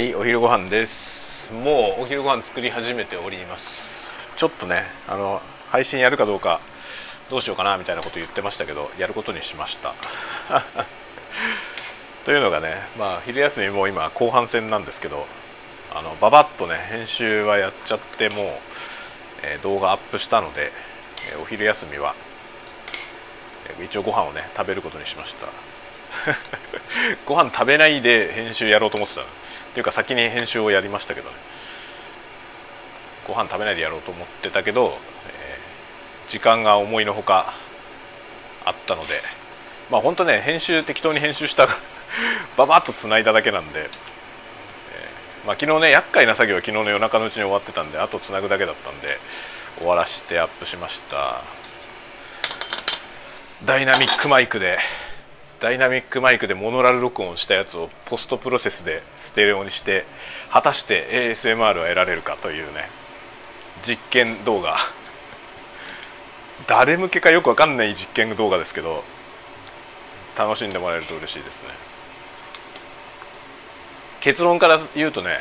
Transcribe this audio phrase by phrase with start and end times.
[0.00, 1.52] はいお昼ご飯です。
[1.52, 4.32] もうお昼ご飯作り始めております。
[4.34, 6.58] ちょっとねあの配信やるかどうか
[7.28, 9.92] どうしようかなみたいなこと言ってましたけどやることにしました。
[12.24, 15.26] というのがねまあ昼休みも今後半戦なんですけど
[15.94, 18.46] あのババッとね編集はやっちゃってもう、
[19.42, 20.72] えー、動画アップしたので、
[21.30, 22.14] えー、お昼休みは、
[23.68, 25.46] えー、一応ご飯をね食べることにしました
[27.26, 29.24] ご飯食べないで編集やろうと思ってたっ
[29.74, 31.36] ていうか先に編集をやりましたけどね。
[33.26, 34.98] ご飯食べないでやろうと思ってたけど、
[35.28, 37.54] えー、時間が思いのほか
[38.64, 39.40] あったので。
[39.90, 41.66] まあ本当ね編集適当に編集した
[42.56, 49.18] ババッとつないだだけなんで、えー、まあ、昨日ね厄介な作業は昨日の夜中のうちに終わってたんであとつなぐだけだったんで
[49.78, 51.42] 終わらしてアップしました。
[53.64, 54.78] ダイナミックマイクで
[55.60, 60.06] ダイナミックマイクでモノラル録音したやつをポストプロセスでステレオにして
[60.50, 62.88] 果たして ASMR は得られるかというね
[63.82, 64.74] 実験動画。
[66.66, 69.02] 誰向けかよく分かんない実験動画ですけど
[70.36, 71.70] 楽しんでもらえると嬉しいですね。
[74.20, 75.38] 結論から言うとね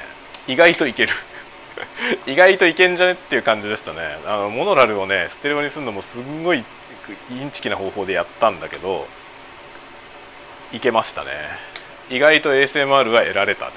[0.47, 1.13] 意外といける。
[2.27, 4.19] 意外といけんじゃねっていう感じでしたね。
[4.25, 6.65] あのモノラルをねステレオにするのもすんごい
[7.29, 9.07] インチキな方法でやったんだけど
[10.71, 11.31] いけましたね。
[12.09, 13.71] 意外と ASMR は得られたね。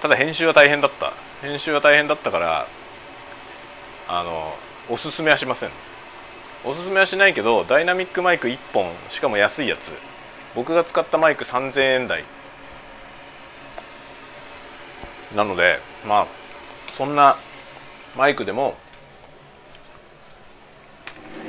[0.00, 1.12] ただ編集は大変だった。
[1.42, 2.66] 編集は大変だったから
[4.08, 4.56] あの
[4.88, 5.70] おすすめはしません。
[6.64, 9.92] おすすめはしないけどダイナミックマイク1本しかも安いやつ。
[10.54, 12.24] 僕が使ったマイク3000円台。
[15.34, 16.26] なのでまあ
[16.96, 17.38] そんな
[18.16, 18.76] マイクでも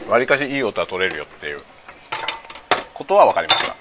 [0.07, 1.61] わりかしいい音は取れるよっていう。
[2.99, 3.75] ことは分かりました。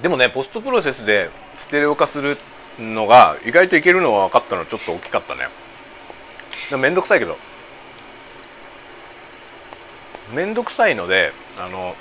[0.00, 2.36] でもねポストプロセスでステレオ化する
[2.78, 5.48] のが意外といけるのは分かったのはちょっと大きかったね。
[6.70, 7.36] でもめんどくさいけど。
[10.32, 11.94] めんどくさいのであの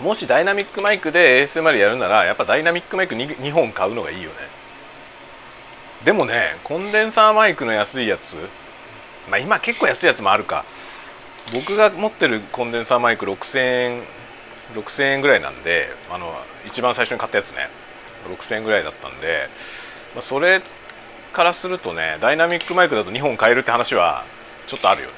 [0.00, 4.36] もしダイナミックマイクで ASMR やるならやっぱダイナミックマイク 2, 2本買うのがいいよね。
[6.04, 8.36] でもねコンデンサーマイクの安いやつ
[9.30, 10.64] まあ今結構安いやつもあるか。
[11.52, 14.02] 僕が持ってるコンデンサーマイク6000円
[14.74, 16.32] 6000円ぐらいなんであの
[16.66, 17.68] 一番最初に買ったやつね。
[18.28, 19.48] 6000円ぐらいだったんで、
[20.14, 20.62] まあ、それ
[21.32, 24.24] からするとねダイナミックマイクだと2本買えるって話は
[24.66, 25.08] ちょっとあるよ。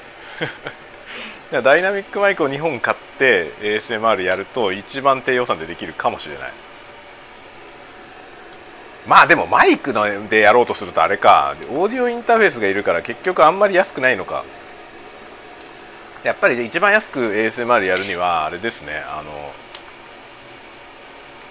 [1.51, 6.53] ねダイナミックマイクを2本買って ASMR やると一番低予算でできるかもしれない。
[9.07, 11.55] まあでもマイクのでやろうとするとあれか。
[11.71, 14.43] オーディオインターフェースがいるから結局あんまり安くないのか。
[16.23, 19.03] やっぱり一番安く ASMR やるにはあれですね。
[19.07, 19.53] あの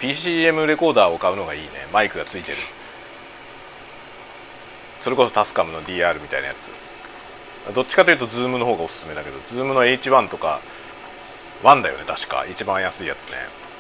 [0.00, 1.69] PCM レコーダーを買うのがいいね。
[1.93, 2.59] マイクがついてる。
[4.98, 6.72] それこそタスカムの DR みたいなやつ。
[7.72, 10.60] どっちかというと Zoom の方がおすすめだけど Zoom の H1 とか
[11.62, 12.44] 1だよね確か。
[12.50, 13.37] 一番安いやつね。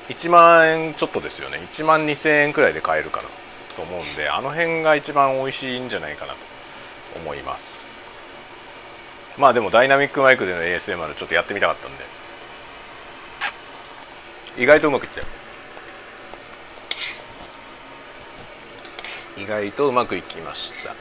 [0.08, 1.58] 1万円ちょっとですよね。
[1.58, 3.28] 1万2000円くらいで買えるかな。
[3.74, 6.38] と思うんであの辺が一番美味しいんじゃないかなと
[7.16, 7.98] 思います。
[9.36, 12.04] まあでもダイナミックマイクでの ASMR ちょっとやってみたかったんで。
[14.56, 15.26] 意外とうまくいったよ。
[19.36, 20.94] 意外とうまくいきました。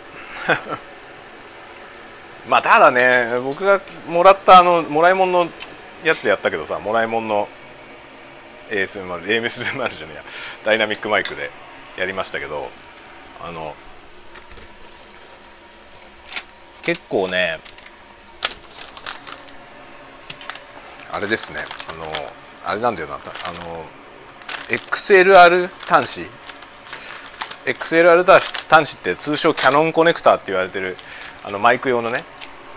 [2.50, 5.48] まあただね僕がもらったあのもらいもんの
[6.04, 7.48] やつでやったけどさもらいもんの
[8.70, 10.24] ASMR AMSMR じゃねえや。
[10.66, 11.52] ダイナミックマイクで。
[11.98, 12.70] やりましたけど
[13.42, 13.76] あの
[16.82, 17.60] 結構ね
[21.12, 21.60] あれですね
[21.90, 23.18] あのあれなんだよなあ
[23.66, 23.86] の
[24.70, 26.44] XLR 端子。
[27.66, 30.98] XLR 端子って通称キャノンコネクターって言われてる
[31.46, 32.24] あのマイク用のね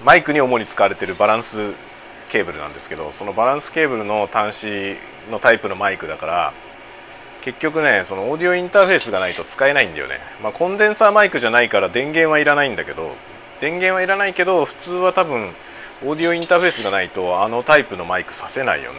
[0.05, 1.75] マイクに主に使われてるバランス
[2.28, 6.52] ケーブルなんですけどそのバランスケーブルの端子のタイプのマイクだから
[7.46, 13.14] 結局ねそのオーディオインターフェースがないと使えないんだよね、まあ、コンデンサーマイクじゃないから電源はいらないんだけど
[13.60, 15.52] 電源はいらないけど普通は多分
[16.04, 18.98] オーディオインターフェースがないとあのタイプのマイクさせないよね。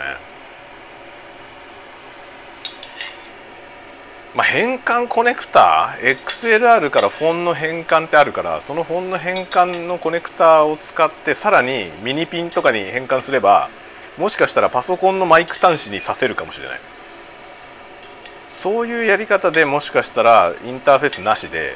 [4.33, 13.69] まあ、変換コネクタ XLR からフォンの変換ってあるからそのフォンの変換のコネクタを使ってさらにミニピンとかに変換すれば
[14.17, 16.96] もしかしたらパソコンのマイク端子にさせるかもしれない。
[18.47, 21.75] そういうやり方でもしかしたらインターフェースなしで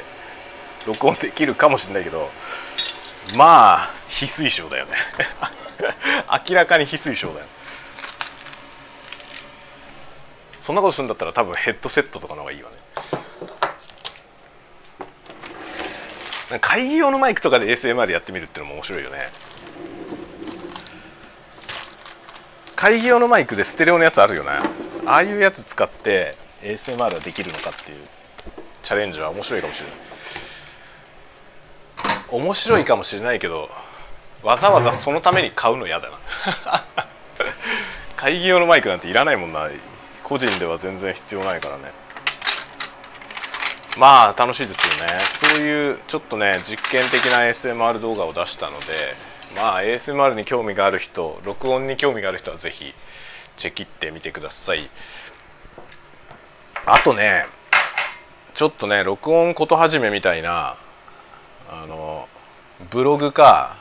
[0.86, 2.30] 録音できるかもしれないけど
[3.36, 3.78] まあ
[4.08, 4.92] 非推奨だよね。
[6.48, 7.46] 明らかに非推奨だよ。
[10.58, 12.76] そんなことするんだったら多分ヘッドセットとかの方がいいよね。
[16.60, 19.30] 会議用のマイクとかで ASMR やってみるっていうのも面白いよね。
[22.82, 24.50] 会議用のマイクでステレオのやつあるよね
[25.06, 27.98] ああいうやつ使って ASMR ができるのかっていう
[28.82, 29.96] チャレンジは面白いかもしれない
[32.42, 33.68] 面白いかもしれないけど
[34.42, 36.16] わざわざそのために買うの嫌だな。
[38.16, 39.68] 会議用のマイクなんていらないもんな。
[40.22, 41.92] 個人では全然必要ないからね。
[43.98, 45.18] まあ楽しいですよね。
[45.20, 48.86] そういうちょっとね実験的な ASMR 動画を出したので
[49.54, 52.94] まあ ASMR に興味がある人録音に興味がある人は是非
[53.56, 54.88] チェキってみてください。
[56.84, 57.44] あとね
[58.54, 60.76] ちょっとね録音こと始めみたいな
[61.70, 62.28] あの
[62.90, 63.76] ブログか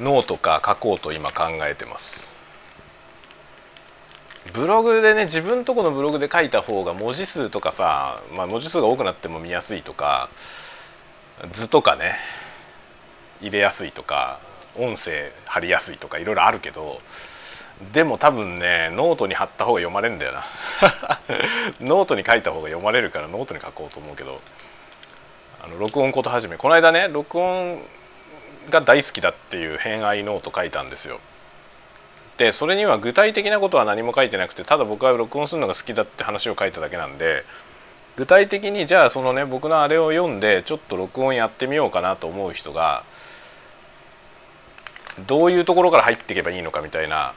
[0.00, 2.32] ノートか書こうと今考えてます。
[4.52, 10.28] ブログでね自分とこのブログで書いた方が文字数とかさ、まあ、文字数が多くなっても見やすいとか
[11.52, 12.16] 図とかね
[13.40, 14.40] 入れやすいとか
[14.76, 16.98] 音声貼りやすいとかいろいろあるけど
[17.92, 20.44] でも多分ねノートに貼った方が読まれるんだよな。
[21.80, 24.40] ノートに書いた方が読まれるからノートに書こうと思うけど。
[25.64, 26.56] あの録音こと始め。
[26.56, 27.80] この間ね録音
[28.68, 31.18] が大好きだっていう偏愛ノート書いたんですよ。
[32.36, 37.44] でそれには具体的なことは何も書いてなくてただ僕は録音するのが好きだって話を書いただけなんで
[38.16, 43.04] 具体的にじゃあそのね僕のあれを読んでちょっと録音やってみようかなと思う人が
[45.26, 47.34] どういうところから入っていけばいいのかみたいな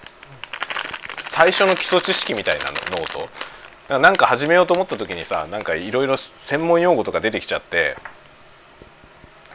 [1.38, 4.00] 最初の基礎知識みたいな note。
[4.00, 7.98] なんか始めようと思った時にさなんかいろいろ専門用語とか出てきちゃって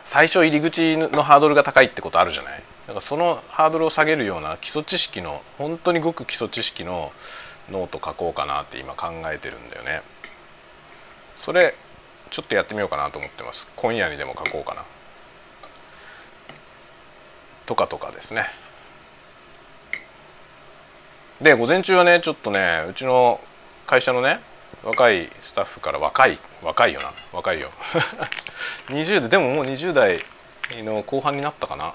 [0.03, 2.62] 最初入り口のハードルが高いってことあるじゃない？
[2.87, 7.12] だからそのハードルを下げるような基礎知識の本当にごく基礎知識の
[7.71, 10.03] ノート書こうかなって今考えてるんだよね。
[11.35, 11.75] それ
[12.29, 13.73] ちょっとやってみようかなと思ってます。
[13.75, 14.85] 今夜にでも書こうかな。
[17.65, 18.44] とかとかですね。
[21.41, 23.41] で午前中はねちょっとねうちの
[23.87, 24.41] 会社のね
[24.85, 27.13] 若いスタッフから若い若いよな。
[27.33, 27.71] 若いよ。
[28.89, 29.29] 20代。
[29.31, 30.19] でももう20代
[30.83, 31.95] の後半になったかな。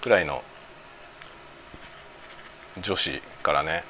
[0.00, 0.42] くらいの
[2.80, 3.84] 女子からね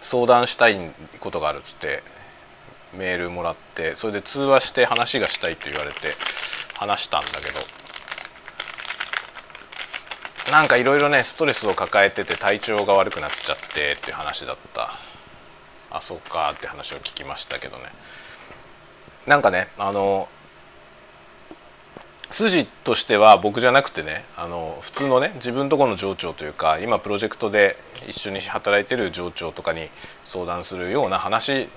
[0.00, 0.78] 相談したい
[1.18, 2.04] ことがあるっつって
[2.92, 6.14] メールもらってそれで通話して話がしたいと言われて
[6.76, 7.85] 話したんだけど。
[10.52, 14.90] なんかいろいろねストレスを抱えてて体調が悪くなっちゃってっていう話だった。
[15.90, 17.84] あそっかって話を聞きましたけどね。
[19.26, 20.28] なんかねあの
[22.30, 27.76] 筋としては僕じゃなくてねあの普通のね自分とこの上長というか今プロジェクトで
[28.08, 29.88] 一緒に働いてる上長とかに
[30.24, 31.68] 相談するような話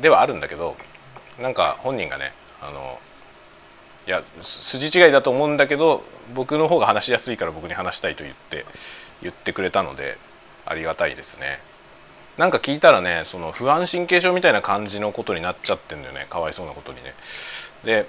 [0.00, 0.76] ではあるんだけど
[1.40, 2.98] なんか本人がねあの
[4.06, 6.02] いや筋違いだと思うんだけど
[6.34, 8.64] 僕の方が話しやすいから僕に話したいと言って
[9.22, 10.18] 言ってくれたので
[10.66, 11.60] ありがたいですね。
[12.36, 17.14] なんか聞いたらねその不安神経症みたいな感じのことになっちゃってんだよねかわいそうなことにね。
[17.84, 18.08] で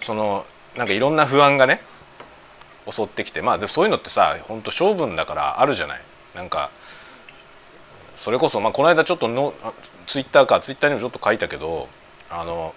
[0.00, 0.46] その
[0.76, 1.80] なんかいろんな不安がね
[2.90, 6.00] 襲ってきてまあでもそういうのってさほんと性分だからあるじゃない
[6.34, 6.70] なんか
[8.16, 9.54] それこそまあこの間ちょっとの
[10.06, 11.88] ツイッターかツイッターにもちょっと書いたけど
[12.30, 12.74] あの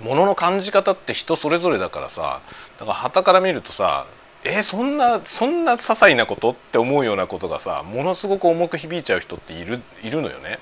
[0.00, 2.40] 物の感じ方って人それぞれだからさ
[2.78, 4.06] だから旗から見るとさ
[4.44, 10.58] えそんなそんな些細なことって思うようなことがさものすごく重く響いちゃう人っているいるのよね。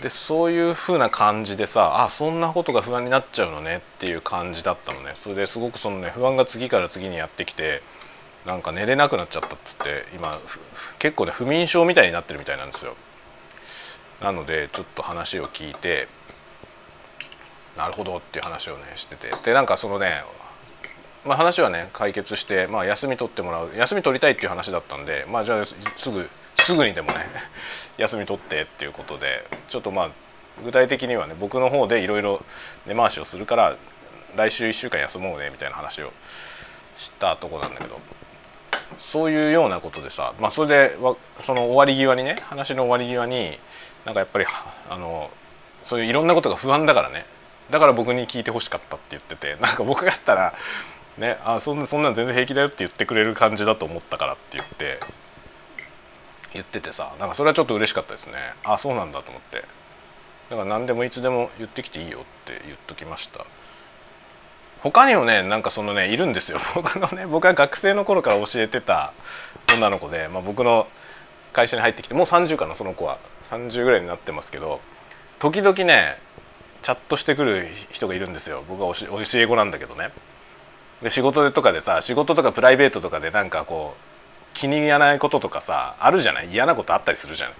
[0.00, 7.80] でそういう風な感じでさあそんなことが不安になっちゃうのねっていう感じだったのねそれですごくそのね不安が次から次にやってきて
[8.44, 10.38] なんか寝れなくなっちゃったっつって今
[10.98, 12.96] 結構ね不眠症みたいになってるみたいなんですよ
[14.20, 16.08] なのでちょっと話を聞いて
[17.76, 19.30] なるほどっていう話をねしてて。
[19.44, 20.22] でなんかそのね
[21.24, 23.70] まあ、話はね解決して、まあ、休み取ってもらう。
[23.74, 27.26] 休み取りたいっていう話だったんでまあじゃあすぐすぐにでもね
[27.98, 30.10] 休み取ってっていうことでちょっとまあ
[30.62, 32.44] 具体的にはね僕の方でいろいろ
[32.86, 33.76] 根回しをするから
[34.36, 36.12] 来週1週間休もうねみたいな話を
[36.96, 38.00] したとこなんだけど
[38.98, 40.96] そういうようなことでさまあそれで
[41.40, 43.58] その終わり際にね話の終わり際に
[44.04, 44.46] なんかやっぱり
[44.88, 45.30] あの
[45.82, 47.26] そういういろんなことが不安だからね
[47.70, 50.54] だから僕に聞いてほしかったって言っててなんか僕がやったら
[51.18, 54.98] ねあそんなそんなん全然平気だよって言ってくれる感じだと思ったからって言って
[56.54, 58.34] 言っててさなんかそれはちょっと嬉しかったですね。
[58.64, 59.64] あそうなんだと思って。
[60.50, 63.44] だから何でもいつでも言ってきていいよって言っときました。
[64.80, 66.60] 他にもねなんかそのねいるんですよ。
[66.74, 69.12] 僕のね僕は学生の頃から教えてた
[69.76, 70.86] 女の子で、まあ、僕の
[71.52, 73.18] 会社に入ってきてもう30かなその子は。
[73.42, 74.80] 30ぐらいになってますけど
[75.38, 76.18] 時々ね
[76.84, 78.62] チャットしてくる人がいるんですよ。
[78.68, 80.10] 僕は教え子なんだけどね。
[81.02, 84.00] で仕事とかでさ仕事とかプライベートとかでなんかこう
[84.52, 86.50] 気に入らないこととかさあるじゃない？
[86.52, 87.56] 嫌なことあったりするじゃない？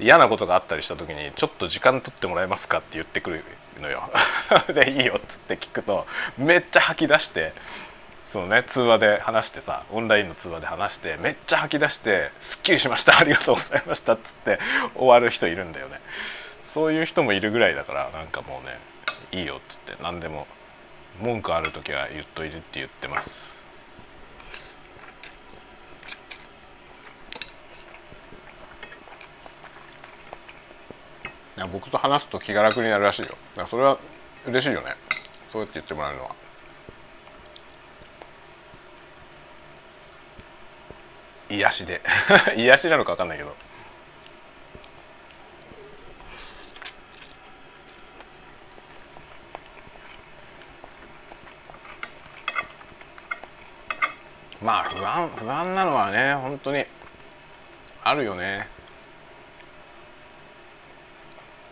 [0.00, 3.44] 嫌なことがあったりした時に「ちょっと時間取ってもらえますか?」って言ってくる
[3.80, 4.10] のよ。
[4.74, 6.04] で「いいよ」っつって聞くと
[6.36, 7.52] めっちゃ吐き出して
[8.26, 14.58] そのね通話で話してさオンラインの通話で話してめっちゃ吐き出して「すっきりしましたありがとうございました」っつって
[14.96, 16.00] 終わる人いるんだよね。
[16.64, 18.78] そういう人もいるぐらいだからなんかもうね
[19.30, 20.46] いいよっつって何でも
[21.22, 23.54] 文句ある時は言っといてって言ってます。
[31.56, 33.36] いや僕と話すと気が楽になるらしいよ。
[33.68, 33.98] それは
[34.44, 34.96] 嬉しいよね。
[35.48, 36.34] そうやって言ってもらえるのは。
[41.48, 42.00] 癒しで。
[42.56, 43.54] 癒しなのか分かんないけど。
[54.64, 56.86] まあ不安不安なのはね本当に
[58.02, 58.66] あるよね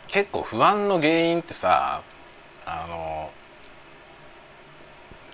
[0.06, 2.02] 結構不安の原因ってさ
[2.66, 3.30] あの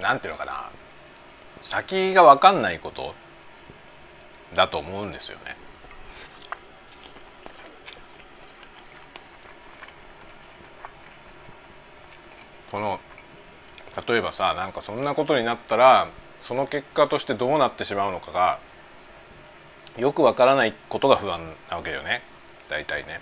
[0.00, 0.70] なんていうのかな
[1.60, 3.12] 先が分かんないこと
[4.54, 5.56] だと思うんですよね。
[12.70, 13.00] この
[14.06, 16.06] 例えばさなんかそんなことになったら
[16.40, 18.58] その結果としてどうなってしまうのかが
[19.96, 21.40] よくわからないことが不安
[21.70, 22.22] なわけよね。
[22.68, 23.20] 大体ね。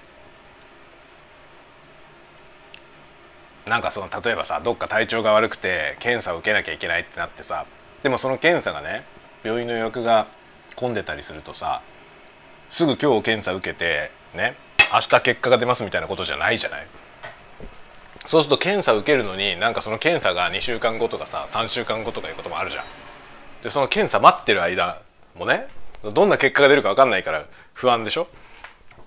[3.66, 7.66] なんかその例えばさどっか体調が悪くて検査を受けなきゃいけないってなってさ
[8.02, 9.02] でもその検査がね
[9.42, 10.28] 病院の予約が
[10.76, 11.82] 混んでたりするとさ
[12.68, 14.54] すぐ今日検査受けてね
[14.92, 16.86] 明日結果が出ますみたいなことじゃないじゃない。
[18.24, 22.84] そうすると検査受けるのになんかその検査が2週間後とかさ3週間後とかいうこともあるじゃん。
[23.62, 25.00] でその検査待ってる間
[25.34, 25.66] もね
[26.02, 27.44] どんな結果が出るか分かんないから
[27.74, 28.28] 不安でしょ？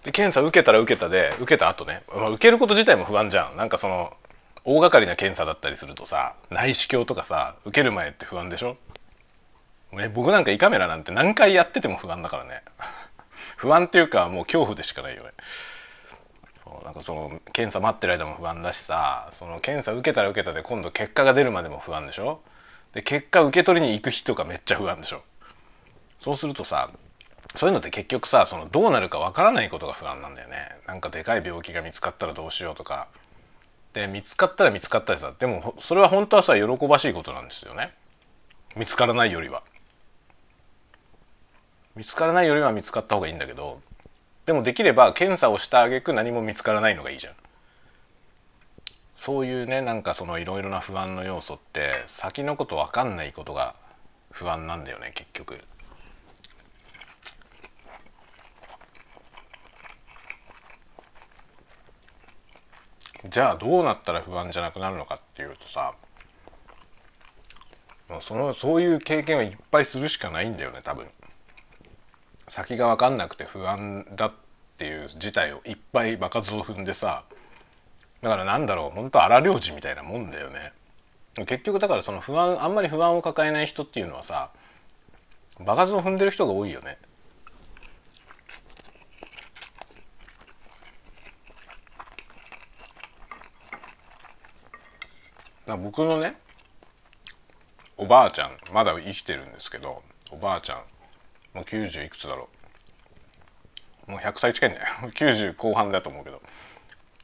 [0.03, 3.57] で検査受けたら受けたで受けた後ね、まあ、受けること自体も不安じゃん。
[3.57, 4.13] なんかその
[4.65, 8.77] 大掛かりな検査だったりするとさ内視鏡とかさ受ける前って不安でしょ？
[9.93, 12.63] え僕なんか胃カメラなんて何回やってても不安だからね。
[13.57, 15.31] 不安っていうかもう恐怖でしかないよね。
[16.63, 22.41] そうなんかその検査待ってる間も不安だしさその検査受けたら受けたで今度結果が出るまでも不安でしょ？
[22.93, 25.21] で結果受け取りに行く日とかめっちゃ不安でしょ。
[26.17, 26.89] そうするとさ
[27.55, 30.69] そういうのって結局さそのどうなるかわからないことが不安なんだよね。
[30.87, 33.07] なんかでかい病気が見つかったらどうしようとか。
[33.93, 37.93] で見つかったら見つかったりさでもそれは本当はさ喜ばしいことなんですよね。
[38.75, 39.63] 見つからないよりは。
[41.95, 43.81] 見つからないよりは見つかった方がいいんだけど
[44.45, 47.33] でもできれば検査をした挙句何も見つからないのがいいじゃん。
[49.19, 53.75] そういうねなんかそのいろいろな不安の要素って先のこと分かんないことが
[54.31, 55.57] 不安なんだよね結局。
[63.27, 65.93] じゃあどうなったら不安じゃなくなるのかっていうとさ
[68.21, 71.05] そのそういう経験をいっぱいするしかないんだよね多分。
[72.47, 74.31] 先が分かんなくて不安だっ
[74.77, 77.25] ていう事態をいっぱい場数を踏んでさ
[78.21, 80.73] だからなんだろう本当荒療治みたいなもんだよね。
[81.45, 84.49] 結局だからその不安あんまり不安を抱えない人っていうのはさ
[85.59, 86.97] 場数を踏んでる人が多いよね。
[95.77, 96.35] 僕のね
[97.97, 100.77] おばあちゃんまだ生きてるんですけどおばあちゃん
[101.53, 102.49] もう90いくつだろ
[104.07, 106.41] うもう100歳近いんだよ 90後半だと思うけど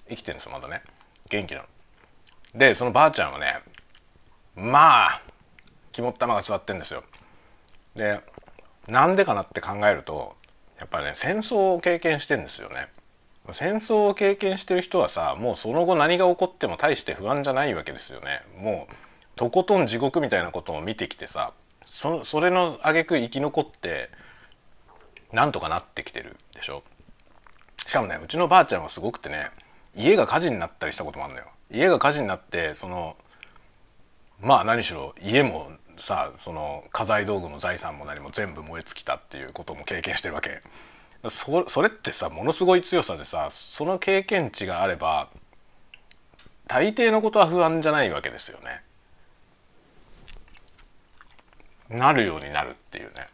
[0.09, 0.81] 生きてるんですよまだね。
[1.29, 1.67] 元気なの。
[2.53, 3.59] でそのばあちゃんはね
[4.55, 5.21] まあ
[5.91, 7.03] 肝っ玉が座ってんですよ。
[7.95, 8.19] で
[8.87, 10.35] なんでかなって考えると
[10.79, 12.87] やっぱりね戦争を経験してんですよね。
[13.51, 18.41] 戦争を経験してる人はさもうその後何が起こっても大して不安じゃないわけですよね。
[18.57, 18.95] もう
[19.35, 21.53] とことん地獄みたいなことを見てきてさ
[21.85, 24.09] そそれの挙句生き残って
[25.31, 26.83] なんとかなってきてるでしょ。
[27.85, 29.51] しかもねうちのばあちゃんはすごくてね
[29.95, 33.15] 家が火事になったりしたこともあるのよ家が火事になってその
[34.41, 40.61] まあ何しろ家もさその家財道具も財産も何も全部燃え尽きたっていうことも経験してるわけ
[41.29, 45.29] そそれってさものすごい強さでさその経験値があれば
[46.67, 48.81] 大抵のことは不安じゃないわけですよね。
[51.89, 53.27] なるようになるっていうね。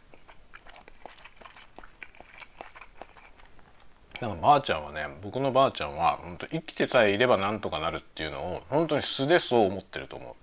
[4.20, 10.34] だかばあちゃんはね僕のばあちゃんは本当生きてさえいればなんとかなるっていうのを本当に素でそう思ってると思う。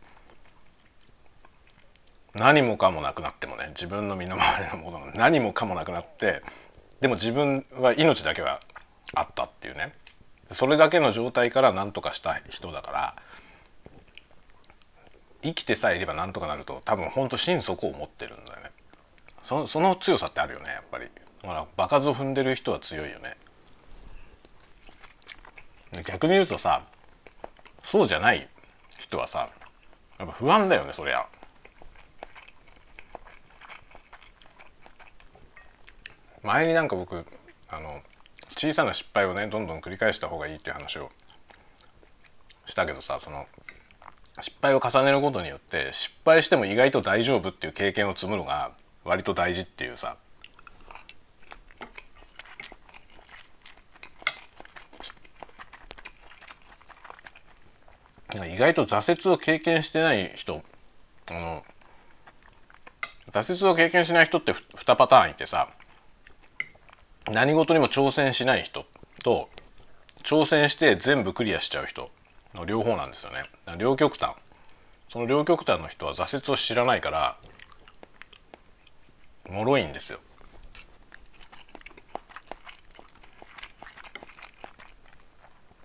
[2.38, 6.44] 何もかもなくなってもね自分の身の回りのものが何もかもなくなって
[7.02, 8.60] でも自分は命だけは
[9.14, 9.94] あったっていうね。
[10.52, 13.16] それだけの状態から何とかした人だから
[15.42, 18.72] 生きてさえいればなんとかなると多分ほんと心底を思ってるんだよね。
[19.42, 21.06] そその強さってあるよねやっぱり。
[21.44, 23.38] ほら場数を踏んでる人は強いよね。
[26.05, 26.84] 逆に言うとさ
[27.84, 28.48] そうじゃない
[29.00, 29.50] 人はさ
[30.19, 31.25] やっぱ不安だよねそりゃ。
[36.43, 37.25] 前になんか僕
[37.72, 38.01] あの
[38.48, 41.12] 小さな失敗をねどんどん繰り返した方がいいっていう話を
[42.65, 43.46] したけどさその
[44.39, 48.72] 失敗を重ねることによって失敗しても意外と大丈夫っていう経験を積むのが
[49.03, 50.17] 割と大事っていうさ
[58.36, 60.62] 意外と挫折を経験してない人
[61.31, 61.63] あの
[63.31, 65.69] 挫折を経験しない人って2パターンいてさ
[67.31, 68.86] 何事にも挑戦しない人
[69.24, 69.50] と
[70.24, 72.09] 挑戦して全部クリアしちゃう人
[72.55, 73.41] の両方なんですよね。
[73.77, 74.31] 両極端。
[75.07, 77.38] その両極端の人は挫折を知らないから
[79.50, 80.19] 脆いんですよ。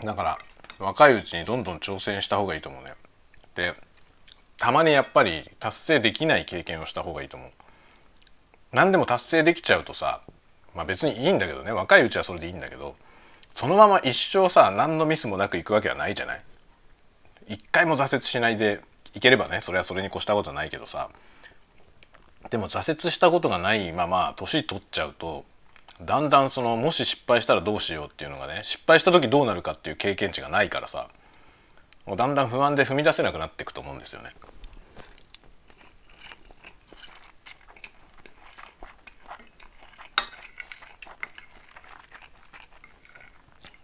[0.02, 0.38] だから
[0.78, 2.95] 若いうちにどんどん挑戦した方がいいと思うね。
[3.54, 3.75] で
[4.57, 7.50] たまにやっぱり達成できない経験をした方がいいと思う。
[8.73, 10.21] 何でも達成できちゃうとさ
[10.75, 11.73] まあ別にいいんだけどね。
[11.73, 12.97] 若いうちはそれでいいんだけど
[13.54, 16.43] そのまま一生さ何のミスもなくいくわけはないじゃない。
[17.47, 18.81] 一回も挫折しないで
[19.14, 21.09] いければねそれはそれに越したことはないけどさ。
[22.50, 25.45] でも挫折したことがないまま年取っちゃうと
[26.02, 31.09] だんだんそのもし失敗したらどうしようっていうのがね失敗した時どうなるかっていう経験値がないからさ
[32.07, 34.30] もうだんだん不安で踏み出せなくなっていくと思うんですよね。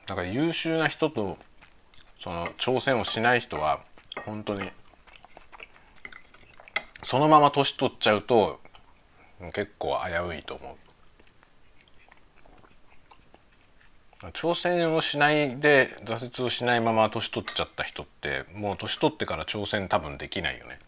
[0.06, 1.38] だから優秀な人と
[2.18, 3.78] その挑戦をしない人は
[4.26, 4.68] 本当に
[7.04, 8.60] そのまま年取っちゃうと
[9.54, 10.89] 結構危ういと思う
[14.28, 20.78] 挑戦をしないで挫折をしないまま年取っちゃった人ってもう年取ってから挑戦多分できないよね。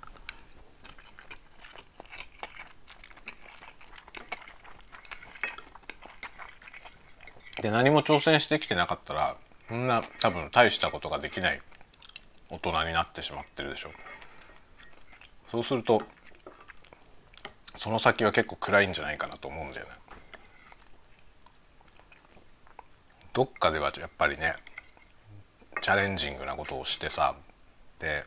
[7.63, 9.37] で何も挑戦してきてなかったら
[9.69, 11.63] そんな多分大したことができない
[12.51, 13.89] 大人になってしまってるでしょ。
[15.47, 16.03] そうすると
[17.77, 19.93] その先は結構暗いんじゃないかなと思うんだよね。
[23.33, 24.55] どっかではやっぱりね
[25.81, 27.35] チャレンジングなことをしてさ
[27.99, 28.25] で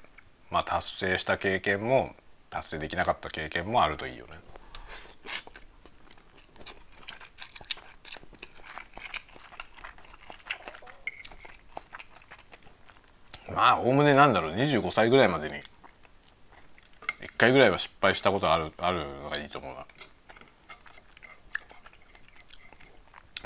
[0.50, 2.16] まあ達成した経験も
[2.50, 4.34] 達成できなかった経験もあるといいよね。
[13.54, 15.62] まあおおむねなんだろう25歳ぐらいまでに1
[17.38, 19.86] 回ぐらいは失敗したことあるあるのがいいと思うな。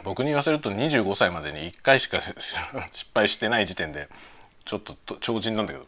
[0.09, 2.17] 僕に言わせると25歳までに1回しか
[2.91, 4.09] 失敗してない時点で
[4.65, 5.85] ちょっと超人なんだけど。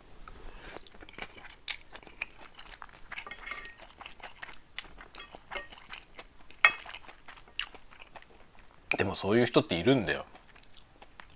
[8.95, 10.27] でもそういう人っているんだよ。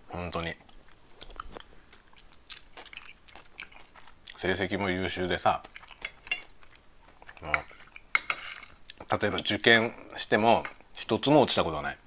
[0.10, 0.54] 本当に。
[4.36, 5.64] 成績も優秀でさ。
[7.42, 11.98] 例えば受験しても一つも落ちたことはない。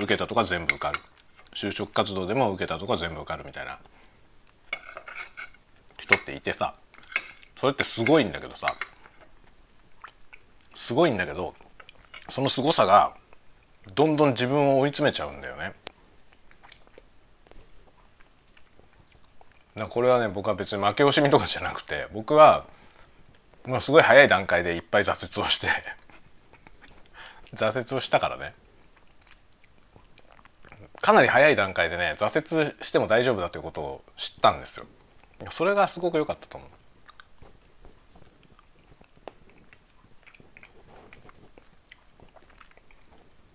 [0.00, 1.00] 受けたとか全部受かる。
[1.54, 3.78] 就職活動でも受けたとか全部受かるみたいな。
[5.98, 6.74] 人っていてさ。
[7.58, 8.74] それってすごいんだけどさ。
[10.74, 11.54] すごいんだけど
[12.28, 13.12] その凄さが
[13.94, 15.72] どんどん自分を追い詰めちゃうんだよね。
[19.88, 22.66] これはね僕は別に負け惜しみとかじゃなくて僕は、
[23.66, 25.68] まあ、すごい早い段階でいっぱい挫折をして
[27.54, 28.54] 挫折をしたからね。
[31.00, 34.86] かなり早い段階でね挫折しても大丈夫だということを知ったんですよ。
[35.50, 36.70] それがすごく良かったと思う。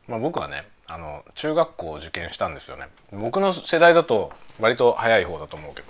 [0.08, 2.88] まあ僕はねあの中学校を受験したんですよね。
[3.12, 5.88] 僕の世代だと割と早い方だと思うけど。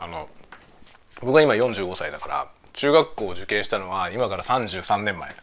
[0.00, 0.28] あの
[1.20, 5.34] 僕は今45歳だから中学校を受験したのは今から33年前。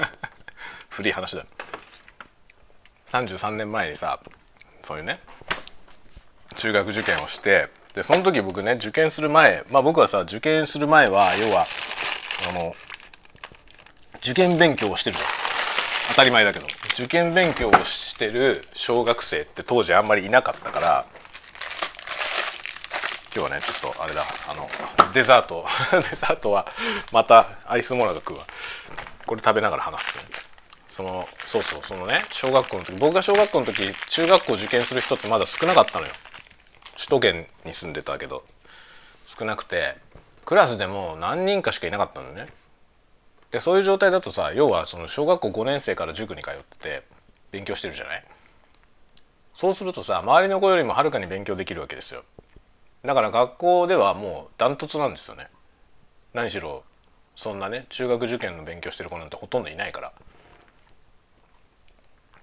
[0.90, 1.44] 古い話だ。
[3.06, 4.20] 33年前にさ
[4.86, 5.18] そういうね
[6.54, 11.66] 中学受験をしてでその時僕ね受験する前まあ僕はさ受験する前は要は
[12.50, 12.72] あの
[14.18, 15.28] 受験勉強をしてるじゃん
[16.10, 16.66] 当たり前だけど。
[16.98, 21.06] 受験勉強をしてる小学生って当時あんまりいなかったから
[23.34, 24.66] 今日はねちょっとあれだあの
[25.12, 26.66] デザート デザートは
[27.12, 28.46] またアイスモナカ食うわ。
[29.26, 30.35] これ食べながら話すね。
[30.86, 36.12] そのそうそうそのね小学校の時僕が小学校の時中学校受験する人ってまだ少なかったのよ。
[36.94, 38.44] 首都圏に住んでたけど。
[39.24, 39.96] 少なくて
[40.44, 42.46] クラスでも何人かしかいなかったのね。
[43.50, 47.02] でそういう状態だとさ要はその小学校5年生から塾に通ってて
[47.50, 48.24] 勉強してるじゃない？
[49.52, 52.22] そうするとさ周りの子よりもはるかに勉強できるわけですよ。
[53.04, 55.48] だから学校ではもうダントツなんですよね。
[56.32, 56.84] 何しろ
[57.34, 60.12] そんなね中学受験の勉強してる子なんてほとんどいないから。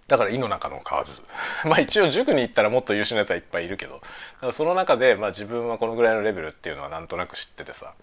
[0.08, 1.22] だから井の中の蛙。
[1.66, 4.02] まあ一応塾に行ったらもっと優秀なやつはいっぱいいるけど。
[4.52, 7.94] その中で、まあ、自分はこのぐらいのレベルっていうのはなんとなく知っててさ。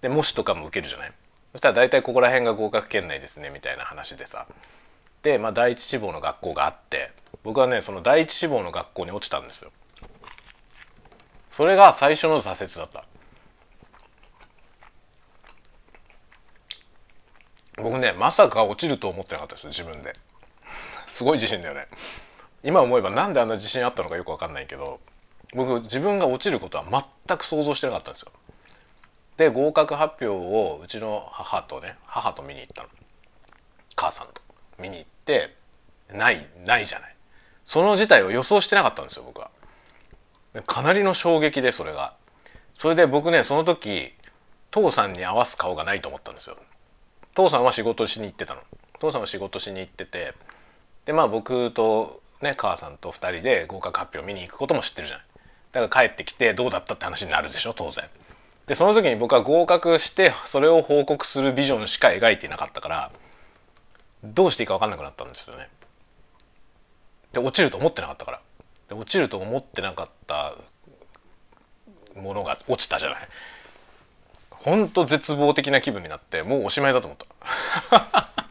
[0.00, 1.12] で模試とかも受けるじゃない？
[1.52, 4.46] そしたら大体ここら辺が合格圏内ですねみたいな話でさ。
[5.22, 7.10] で、まあ、第一志望の学校があって
[7.42, 9.72] 僕はねその第一志望の学校に落ちたんですよ。
[11.48, 13.04] それが最初の挫折だった。
[17.82, 20.14] 僕ねまさか落ちると思ってなかったです自分で。
[21.06, 21.86] すごい自信だよね。
[22.62, 25.00] 今思えばなんであんな自信あったのかよく分かんないけど
[25.54, 26.84] 僕自分が落ちることは
[27.26, 28.32] 全く想像してなかったんですよ。
[29.36, 32.88] で合格発表をうちの母とね母と見に行ったの。
[33.94, 34.42] 母さんと。
[34.78, 35.56] 見に行って
[36.12, 37.16] ないないじゃない。
[37.64, 39.50] その事態を予想してなかったんですよ僕は。
[40.66, 42.14] かなりの衝撃でそれが。
[42.74, 44.12] それで僕ねその時
[44.70, 46.56] 父さんに合わす顔がないと思ったんですよ。
[47.34, 48.60] 父さんは仕事しに行ってたの。
[48.98, 50.34] 父さんは仕事しに行ってて
[51.06, 55.26] でまあ僕とね母さんと2人で合格発表見に行くことも知ってるじゃない。
[55.72, 58.04] だから帰ってきてどうだったって話になるでしょ当然。
[58.66, 63.12] でその時に僕は合格してそれを報告するビジョンしか描いていなかったから
[64.24, 65.68] どうしていいか分かんなくなったんですよね。
[67.32, 68.40] で落ちると思ってなかったから。
[68.88, 70.54] で落ちると思ってなかった
[72.16, 73.18] ものが落ちたじゃない。
[74.50, 78.45] ほんと絶望的な気分になってもうおしまいだと思った。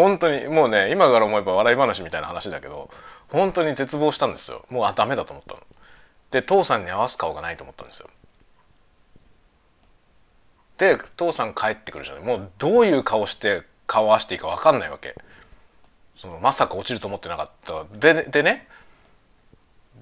[0.00, 2.90] 本当にもうね今から思えば笑い話みたいな話だけど
[3.28, 4.64] 本当に絶望したんですよ。
[4.70, 5.60] もうあダメだと思ったの。
[6.30, 8.08] で父さんに合わす顔がないと思ったんですよ。
[10.78, 12.24] で父さん帰ってくるじゃない。
[12.24, 15.14] もうどういう顔して顔合わせていいか分かんないわけ。
[16.12, 18.66] そのまさか落ちると思ってなかったででね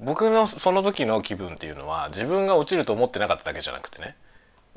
[0.02, 4.16] 僕のその時の気分っていうのは自分が落ちると思ってなかっただけじゃなくてね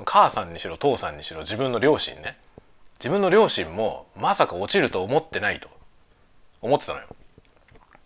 [0.04, 2.36] 母さんにしろ父さんにしろ自分の両親ね
[3.02, 5.68] 自分の両親もまさか落ちると思ってないと
[6.60, 7.06] 思ってたのよ。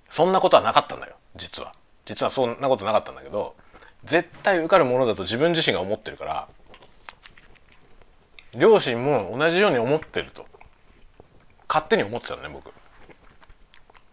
[0.08, 1.74] そんなことはなかったんだよ実は。
[2.06, 3.56] 実はそんなことなかったんだけど
[4.04, 6.48] 絶対受かるものだと自分自身が思ってるから
[8.58, 10.46] 両親も同じように思ってると
[11.68, 12.72] 勝手に思ってたのね僕。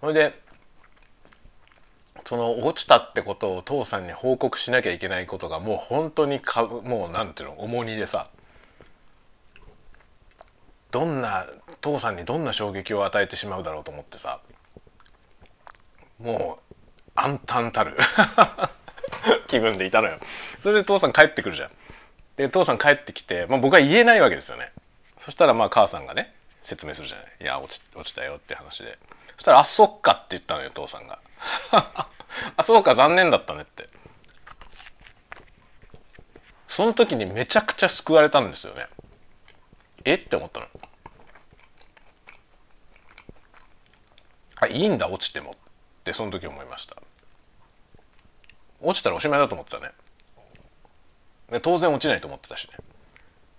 [0.02, 0.38] それで
[2.26, 8.28] その落ちたってことを父さんに報告しなきゃいけないことがもう本当にかもうなんていうの重荷でさ
[10.94, 11.48] どんな
[11.82, 14.40] 父さんにどんな衝撃を与えてしまうだろうと思ってさ
[16.20, 16.74] もう
[17.16, 17.98] 暗淡たる
[19.50, 20.18] 気分でいたのよ。
[20.60, 21.72] それで父さん帰ってくるじゃん。
[22.38, 24.72] で父さん帰ってきて、まあ、僕は言えないわけですよね。
[25.18, 28.98] そしたらまあ母さんがね説明するじゃない「いや落ち落ちたよ」って話で。
[29.36, 31.20] そしたら「あそっか」って言ったのよ父さんが
[32.56, 33.90] 「あそうか残念だったね」って。
[36.68, 38.88] その時にめちゃくちゃ救われたんですよね。
[40.06, 40.16] え？
[40.16, 40.68] って思ったの。
[44.62, 45.56] あいいんだ落ちてもっ
[46.04, 46.96] てその時思いました。
[48.82, 49.92] 落ちたらおしまいだと思ってたね。
[51.52, 52.70] で当然落ちないと思ってたし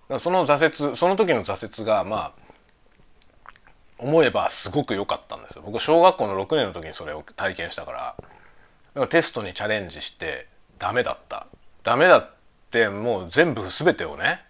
[0.09, 0.19] ね。
[0.19, 2.33] その挫折その時の挫折がまあ
[3.99, 5.63] 思えばすごく良かったんですよ。
[5.65, 7.99] 僕小学校の6年の時にそれを体験したから。
[7.99, 10.47] だからテストにチャレンジして
[10.79, 11.47] ダメだった。
[11.83, 12.31] ダメだっ
[12.71, 14.41] てもう全部全てをね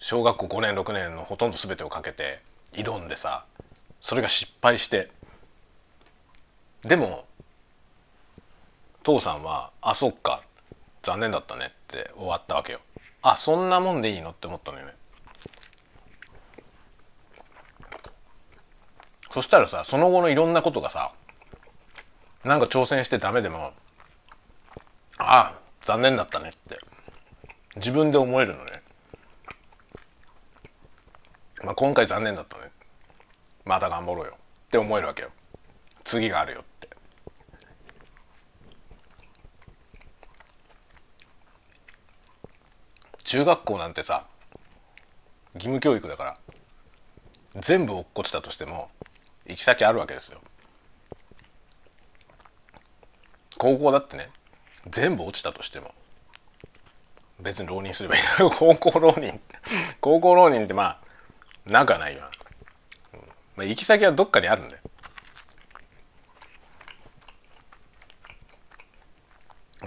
[0.00, 2.40] 小学校5年6年のほとんど全てをかけて
[2.72, 3.44] 挑んでさ
[4.00, 5.10] それが失敗して。
[6.82, 7.26] でも
[9.02, 10.42] 父さんは「あそっか
[11.02, 12.80] 残念だったね」って終わったわけよ。
[13.20, 14.94] あそんなもんでいいのって思ったのよね。
[19.30, 21.12] そしたらさその後のいろんなことがさ
[22.44, 23.74] なんか挑戦してダメでも
[25.18, 26.78] ああ残念だったねって
[27.76, 28.79] 自分で思えるのね。
[31.62, 32.70] まあ、今回残念だったね
[33.64, 34.36] また頑張ろうよ。
[34.36, 35.30] って思えるわけよ。
[36.04, 36.88] 次があるよって。
[43.24, 44.24] 中学校なんてさ
[45.54, 46.36] 義務教育だから
[47.56, 48.88] 全部落っこちたとしても
[49.46, 50.40] 行き先あるわけですよ。
[53.58, 54.30] 高校だってね
[54.88, 55.92] 全部落ちたとしても
[57.40, 59.38] 別に浪人すればいい高校浪人。
[60.00, 61.09] 高校浪人ってまあ
[61.66, 62.22] なくはないよ、
[63.56, 64.80] まあ、行き先はどっかにあるんだよ。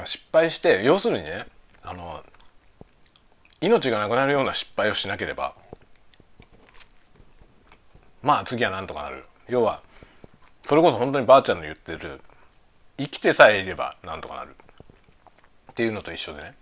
[0.05, 1.45] 失敗して要するにね
[1.83, 2.23] あの
[3.61, 5.55] 命がなくなるような失敗をしなければ
[8.21, 9.25] まあ次はなんとかなる。
[9.47, 9.81] 要は
[10.61, 12.21] それこそ本当にばあちゃんの言ってる
[12.97, 14.55] 生きてさえいればなんとかなる。
[15.71, 16.55] っていうのと一緒でね。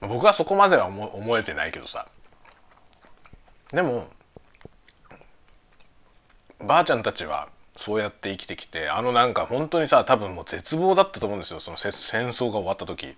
[0.00, 2.06] 僕はそこまでは思えてないけどさ。
[3.72, 4.08] でも
[6.60, 11.60] ばあちゃんたちはそうやって生きてきてあのなんか本当にさ多分もう絶望だったと思うんですよ。
[11.60, 13.16] その戦争が終わった時。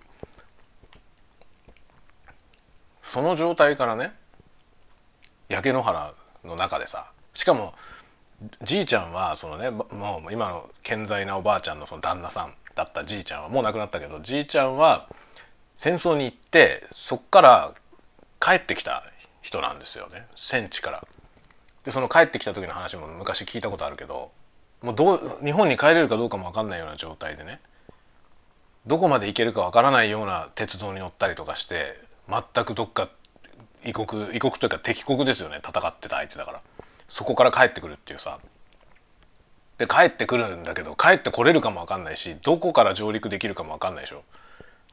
[3.01, 4.13] その状態からね
[5.49, 7.73] 焼け野原の中でさしかも
[8.61, 15.07] じいちゃんはそのねもう今の健在なおばあちゃんのその旦那さんだったじいちゃんはもう亡くなったけどじいちゃんは
[15.75, 17.73] 戦争に行ってそっから
[18.39, 19.03] 帰ってきた
[19.41, 20.25] 人なんですよね。
[20.35, 21.07] 戦地から。
[21.83, 24.31] でその帰ってきた時の話も昔聞いたことあるけど
[24.81, 27.59] もうどう日本に帰れるかどうかも分かんないような状態でね
[28.87, 33.09] どこまで行けるか分からないような鉄道に乗ったりとかして全くどっか
[33.85, 36.61] 異国異国というか敵国ですよね戦ってた相手だから。
[37.09, 38.39] そこから帰ってくるっていうさ。
[39.77, 44.23] で帰ってくるんだけど帰ってこれるかも分かんないしどこから上陸できるかも分かんないでしょ。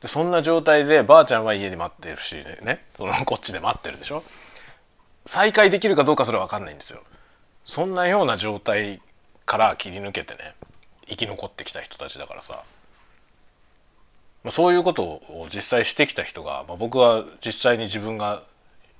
[0.00, 2.84] でそんな状態でばあちゃんは家で待ってるしね。
[2.94, 4.24] その こっちで待ってるでしょ。
[5.26, 7.02] 再会できるかどうかそれは分かんないんですよ。
[7.64, 9.00] そんなような状態
[9.44, 10.54] から切り抜けてね
[11.06, 12.64] 生き残ってきた人たちだからさ、
[14.42, 18.42] まあ、そういうことを実際してきた人が、まあ、僕は実際に自分が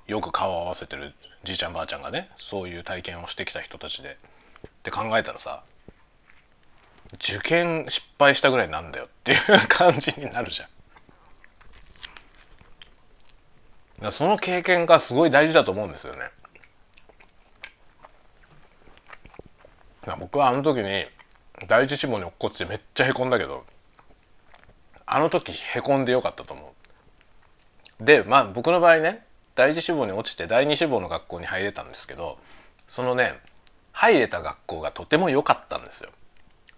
[0.07, 4.19] よく顔を合わせてるじいちゃんばあちゃんがねそういう体験をしてきた人たちで
[4.67, 5.63] って考えたらさ
[7.15, 10.69] 受験失敗したぐらいなんだよっていう感じになるじゃん。
[10.69, 10.75] だ
[14.11, 16.31] その経験がすごい大事だと思うんですよね。
[20.19, 21.05] 僕はあの時に
[21.69, 23.65] 第一志望に落っこちてめっちゃへこんだけど
[25.07, 26.73] あの時へこんでよかったと思
[28.01, 28.05] う。
[28.05, 32.39] でまあ僕の場合ね第一志望に落ちて第二志望の学校に入れたんですけど
[32.87, 33.39] そのね
[33.93, 36.11] 入れた学校がとても良かったんですよ。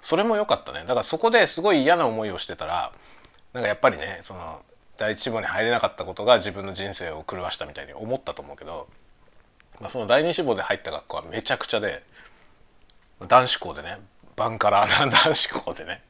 [0.00, 2.92] それも良かったねだからそこですごい嫌な思いをしてたら
[3.52, 4.61] なんかやっぱりねその
[5.03, 8.87] 第一志望に入れなかったことが自分の人生を狂わしたみたいに思ったと思うけど、
[9.81, 12.05] まあ、その第二志望で入った学校はめちゃくちゃで
[13.27, 13.99] 男子校でね
[14.37, 16.05] バンカラーな 男子校でね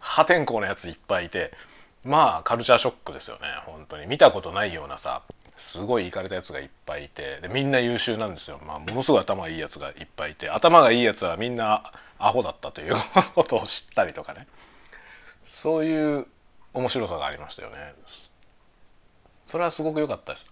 [0.00, 1.52] 破天荒なやついっぱいいて
[2.02, 4.06] まあカルチャーショックですよね本当に。
[4.06, 5.22] 見たことないようなさ
[5.56, 12.96] すごいいかれたやつがいっぱいいてでみんな優秀なんですよ、まあ、ものすごい頭がいいやつがいっぱいいて頭がいいやつはみんなアホだったという
[13.36, 14.48] ことを知ったりとかね。
[15.44, 16.26] そういう
[16.74, 17.94] 面白さがありましたよね。
[19.52, 20.46] それはすごく良かったです。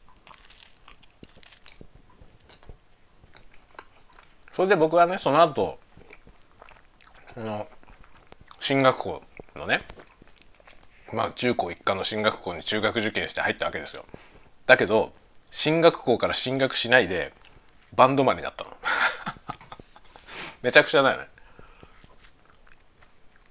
[4.53, 5.79] それで僕はねその後
[7.35, 7.67] この
[8.59, 9.23] 進学校
[9.57, 9.81] のね
[11.15, 14.05] まあ中高一貫の進学校に中学受験して入ったわけですよ。
[14.67, 15.13] だけど
[15.51, 17.33] 進学校から進学しないで
[17.97, 18.77] バンドマンになったの。
[20.61, 21.29] めちゃくちゃだよね。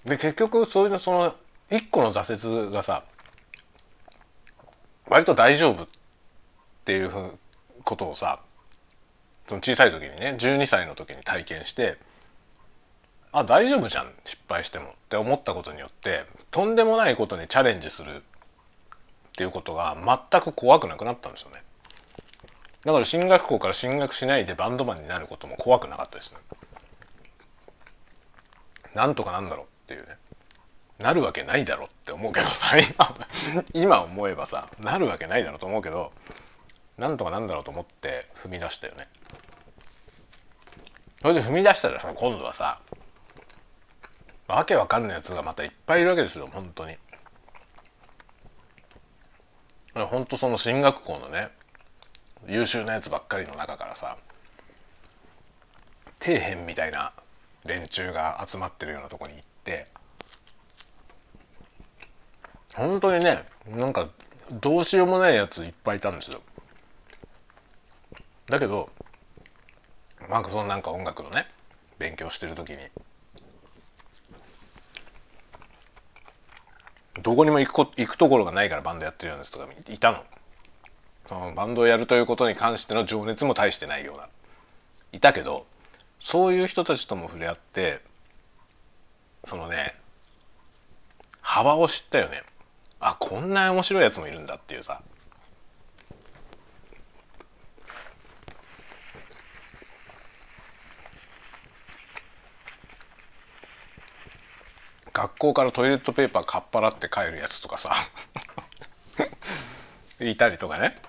[0.06, 1.36] で結局そういうのその
[1.72, 3.04] 一個の挫折がさ
[5.10, 5.88] 割と大丈夫っ
[6.86, 7.12] ていう
[7.84, 8.40] ことをさ
[9.48, 11.98] その小さい時にね12歳の時に体験して
[13.32, 18.22] あ大丈夫じゃん失敗してもって思ったことによってとんでもないことにチャレンジするっ
[19.36, 19.96] ていうことが
[20.32, 21.64] 全く怖くなくなったんですよね。
[22.84, 26.38] だから進学校から進学しないでバンドマンになることも怖くなかったですね。
[28.96, 30.19] なんとかなんだろうっていうね。
[31.00, 33.16] なるわけないだろって思うけどさ今
[33.74, 36.12] 今思えばさなるわけないだろうと思うけど
[36.98, 39.08] なんとかなんだろうと思って踏み出したよね。
[41.22, 42.80] それで踏み出したらさ今度はさ。
[44.50, 46.98] わけわかんないやつがまたいっぱいいるわけですよ本当に。
[49.94, 51.50] 本当その進学校のね
[52.48, 54.18] 優秀なやつばっかりの中からさ
[56.20, 57.14] 底辺みたいな
[57.66, 59.88] 連中が集まってるようなとこに行って
[62.80, 64.08] 本当にねなんか
[64.54, 66.42] どうしようもないやついっぱいいたんですよ。
[68.48, 68.90] だけど
[70.30, 71.46] なんかそのなんか音楽のね
[71.98, 72.78] 勉強してる時に。
[77.22, 80.24] どこにも行く行くところがないからバンドやってるようなやつとかいたの。
[81.26, 84.30] そのバンドをやるということに関しての情熱も大してないような。
[85.12, 85.66] いたけど
[86.18, 88.00] そういう人たちとも触れ合って
[89.44, 89.96] そのね
[91.42, 92.44] 幅を知ったよね。
[93.00, 95.02] あこんな面白いやつもいるんだっていうさ。
[105.14, 107.94] 学校からトイレットペーパーかっぱらって帰るやつとかさ。
[110.20, 111.02] いたりとかね。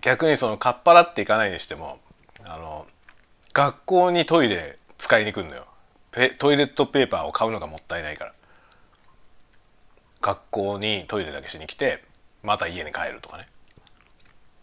[0.00, 1.98] 逆にそのかっぱらっていかないにしても
[2.46, 2.86] あの
[3.52, 5.66] 学校にトイレ使いに来るのよ。
[6.38, 8.32] トイレットペーパーを買うのがもったいないから。
[10.20, 12.02] 学校にトイレだけしに来て
[12.42, 13.46] また家に帰るとかね。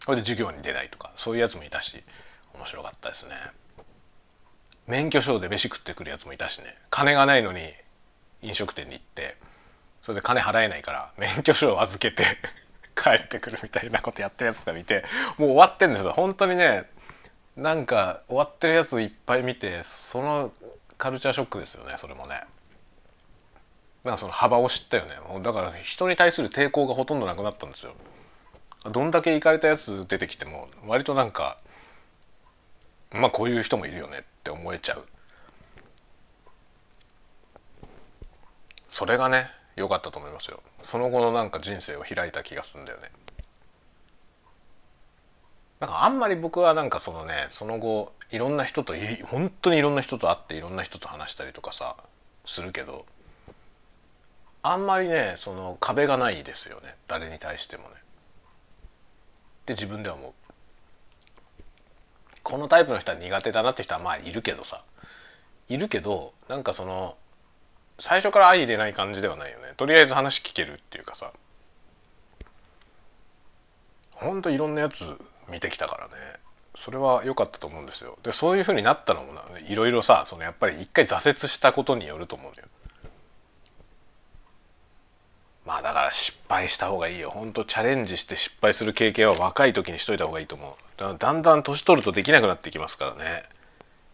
[0.04, 2.00] これで授業に出ないとかそういうやつもいたし
[2.54, 3.34] 面白かったですね。
[4.86, 6.76] 免許証で飯食ってくるやつもいたしね。
[6.90, 7.60] 金がないのに
[8.42, 9.36] 飲食店に行って
[10.00, 12.22] それで金払えないから免許証を預けて
[12.94, 15.04] 帰ってくるみたいなことやってるやつが見て
[15.36, 16.12] もう終わってんですよ。
[16.12, 16.88] 本当にね
[17.56, 20.52] なんか終わってるやついっぱい見てその
[20.98, 22.42] カルチャーショックですよねそれもね。
[24.14, 25.10] かその幅を知ったよね。
[25.42, 27.92] だから人に対する抵抗がほとんどなくなったんですよ。
[28.90, 31.58] どんだけ行かれたやつ出てきても割となんか
[33.12, 35.06] まあこういう人もいるよねって思えちゃう。
[38.86, 40.62] それがね良かったと思いますよ。
[40.82, 43.10] その後のなんか人生を開いた気がするんだよね。
[45.80, 51.96] なんかあんまり僕はなんかそのねその後いろんな人とい本当にいろんな人と会っていろんな人と話したりとかさ
[52.44, 53.04] するけど
[54.68, 56.96] あんまりねその壁がないですよね。
[57.06, 57.88] 誰に対してもね。
[57.90, 57.92] っ
[59.64, 60.32] て自分では思う。
[62.42, 64.82] このタイプの人は苦手だなって人はまあいるけどさ。
[65.68, 67.16] いるけどなんかその
[68.00, 69.74] 最初から相入れない感じではないよね。
[69.76, 71.30] とりあえず話聞けるっていうかさ。
[74.16, 75.16] ほんといろんなやつ
[75.48, 76.14] 見てきたからね。
[76.74, 78.18] それは良かったと思うんですよ。
[78.24, 79.32] でそういう風になったのも
[79.68, 82.64] いろいろさそのやっぱり一回挫折したことによると思うのよ。
[85.66, 87.30] まあだから失敗した方がいいよ。
[87.30, 90.74] ほんとチャレンジして失敗する経験は若い時にしといた方がいいと思う。
[90.96, 93.42] だだんだん年取るとできなくなってきますからね。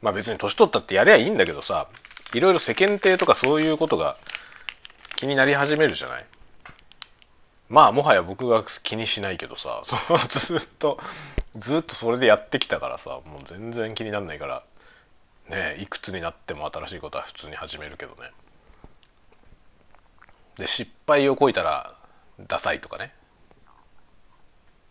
[0.01, 1.89] まあ別に年取ったってやりゃいいんだけどさ
[2.33, 4.17] いろいろ世間体とかそういうことが
[5.17, 6.25] 気になり始めるじゃない。
[7.69, 10.99] まあもはや僕が気にしないけどさ そのずっと
[11.57, 14.63] ずっとそれでやってきたからさもう全然気になんないから
[15.51, 18.31] ねいくつになっても新しいことは普通に始めるけどね。
[20.57, 21.95] で失敗をこいたら
[22.41, 23.13] ダサいとかね。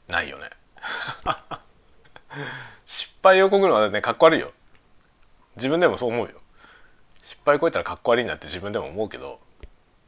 [0.08, 0.50] ないよね。
[2.86, 4.52] 失敗をこぐのはねかっこ悪いよ。
[5.56, 6.42] 自分でもそう思うよ。
[7.22, 9.40] 失敗こいたらかっこ悪いなって自分でも思うけど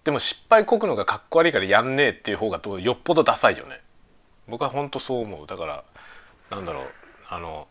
[0.04, 3.80] でも失敗こくのがかっこ悪いからやんねえっていう方がよっぽどダサいよね。
[4.48, 5.48] 僕は本当そう思う。
[5.48, 5.84] だから
[6.50, 6.86] なんだろう。
[7.30, 7.68] あの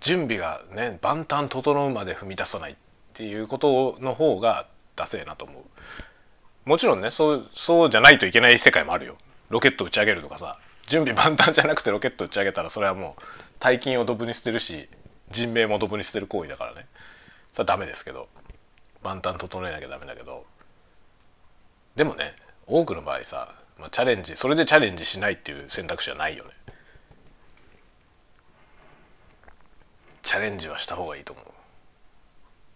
[0.00, 2.76] 準備がね万端整うまで踏み出さないっ
[3.14, 5.62] ていうことの方がダセえなと思う。
[6.64, 9.16] もちろんねそうそうじゃないといけない世界もあるよ。
[9.50, 10.56] ロケット打ち上げるとかさ。
[10.86, 13.22] 準備万端じゃなくてロケット打ち上げたらそれはもう
[13.58, 14.86] 大金をドブに捨てるし
[15.30, 16.86] 人命もドブに捨てる行為だからね。
[17.52, 18.28] それはダメですけど。
[19.02, 20.44] 万端整えなきゃダメだけど。
[21.96, 22.34] でもね
[22.66, 26.50] 多くの場合さ、まあ、チャレンジそれでチャレンジしないっていう選択肢はないよね。
[30.22, 31.44] チャレンジはした方がいいと思う。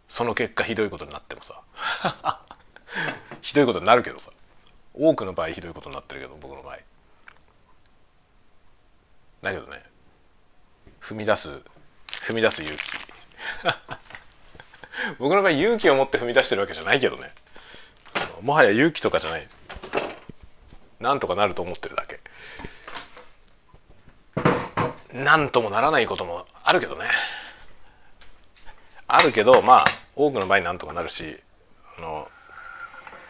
[0.06, 1.62] その結果ひどいことになってもさ。
[3.40, 4.30] ひどいことになるけどさ。
[4.94, 6.78] 多くの場合ひどいことになってるけど僕の場合。
[9.42, 9.82] だけどね
[11.00, 11.60] 踏み出す
[12.08, 12.82] 踏み出す勇気。
[15.18, 17.32] 僕の場合勇気を持って踏み出してるわけじゃないけどね。
[18.42, 19.48] もはや勇気とかじゃない。
[21.00, 22.20] なんとかなると思ってるだけ。
[25.12, 27.06] なんともならないこともあるけどね。
[29.06, 29.84] あるけどまあ
[30.16, 31.38] 多くの場合なんとかなるし
[31.96, 32.28] あの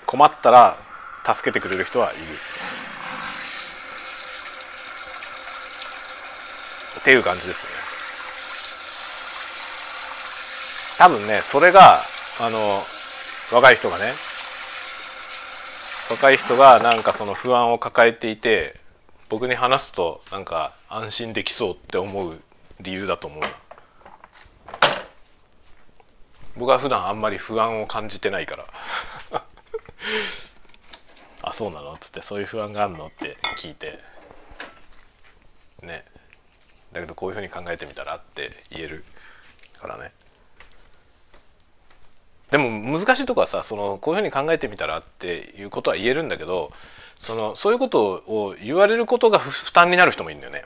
[0.09, 0.75] 困ったら
[1.23, 2.17] 助けてくれる人はいる。
[7.01, 7.67] っていう感じです
[10.97, 11.09] ね。
[11.11, 11.99] 多分ねそれが
[12.41, 12.59] あの
[13.55, 14.07] 若い人がね
[16.11, 18.77] 若い人がなんかその不安を抱えていて
[19.29, 22.41] 僕に話すとなんか安心できそうって思う
[22.81, 23.43] 理由だと思う。
[26.57, 28.65] 僕は普段あんまり不安を感じてないから。
[31.43, 31.93] あそうなの？
[31.93, 33.07] っつってそういう不安があるの？
[33.07, 33.99] って聞いて
[35.83, 36.03] ね
[36.93, 39.05] だけどこういうふうに考えてみたらって言える
[39.79, 40.13] からね
[42.51, 46.73] でも難しいとこはさそのこういうふうに考えてみたらっていうことは言えるんだけど
[47.19, 50.65] そのそういうことを言われることが負担になる人もいるんだよね。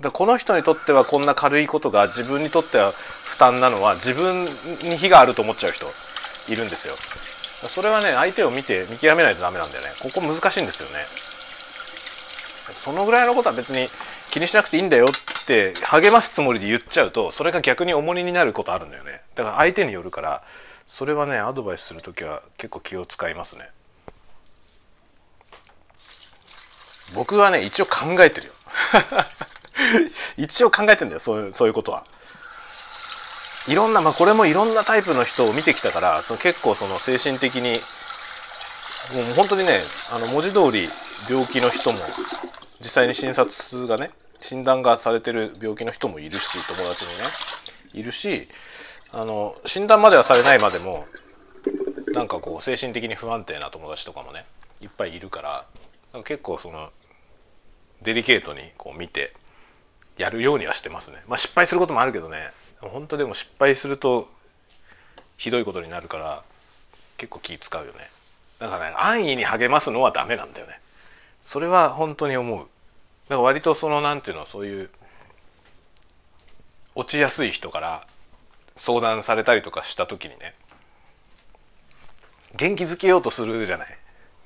[0.00, 4.44] だこの人にとってはこんな軽いことが自分にとっては負担なのは自分
[4.90, 5.86] に非があると思っちゃう人
[6.48, 6.94] いるんですよ。
[7.68, 9.90] それはね相手を見て見極めないとダメなんだよね。
[10.00, 11.04] ここ難しいんですよね。
[12.72, 13.88] そのぐらいのことは別に
[14.30, 20.42] 気にしなくていいんだよって励ますつもりで言っちゃうとそれが逆に重荷になることあるんだよねだから相手によるから
[20.86, 23.68] それはねアドバイスする時は結構気を使いますね
[27.14, 27.90] 僕はね一応考
[28.20, 28.52] えてるよ
[30.38, 32.04] 一応考えてんだよそういうそういうことは
[33.68, 37.70] いろんなまあこれもいろんなタイプの人を見てきたからその結構その精神的に
[39.14, 39.78] もう本当にね
[40.12, 40.88] あの文字通り
[41.28, 41.98] 病気の人も
[42.80, 44.10] 実際に診察がね
[44.40, 47.24] 診断がされてる病気の人もいるし友達にね
[47.94, 48.48] いるし
[49.12, 51.04] あの診断まではされないまでも
[52.14, 54.44] なんかこう精神的に不安定な友達とかもね
[54.80, 55.64] いっぱいいるか
[56.12, 56.90] ら結構その
[58.02, 59.32] デリケートにこう見て
[60.18, 61.18] やるようにはしてますね。
[61.28, 62.50] まあ失敗することもあるけどね
[62.88, 64.28] 本当でも失敗すると
[65.36, 66.42] ひどいことになるから
[67.16, 67.98] 結構気使うよね。
[68.58, 70.80] だからね安易に励ますのはダメなんだよね。
[71.40, 72.58] それは本当に思う。
[72.58, 72.68] だか
[73.36, 74.90] ら割とその何ていうのそういう
[76.94, 78.06] 落ちやすい人から
[78.76, 80.54] 相談されたりとかした時にね
[82.56, 83.88] 元気づけようとするじゃない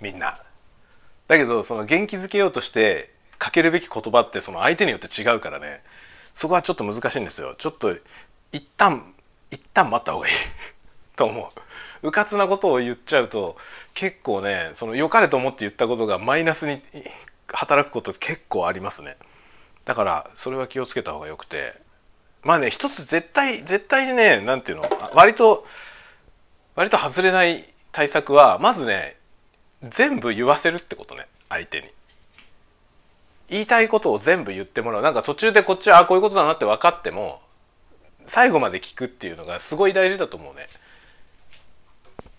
[0.00, 0.38] みんな。
[1.28, 5.82] だけどその元気づけようとしてかけるべき言葉ってその相手によって違うからね
[6.36, 7.54] そこはちょっと難しいんですよ。
[7.56, 7.96] ちょっと
[8.52, 9.14] 一旦
[9.50, 10.34] 一旦待った方がいい
[11.16, 11.50] と思
[12.02, 12.08] う。
[12.08, 13.56] うかつなことを言っちゃうと
[13.94, 16.82] 結構ねその良かれと思って言ったことがマイナスに
[17.54, 19.16] 働くこと結構ありますね。
[19.86, 21.74] だからそれは気をつけた方がよくて
[22.42, 25.66] まあね一つ絶対絶対にね何て言うの割と
[26.74, 29.16] 割と外れない対策はまずね
[29.82, 31.95] 全部言わせるってことね相手に。
[33.48, 37.40] 言いたいことを全部言ってもらうなんか途中でこっちはあこういうことだなって分かっても
[38.24, 40.66] 最後まで聞くっていうのがすごい大事だと思うね。